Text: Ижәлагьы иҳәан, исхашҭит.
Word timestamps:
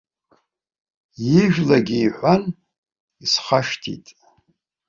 Ижәлагьы 1.33 1.97
иҳәан, 1.99 2.43
исхашҭит. 3.23 4.05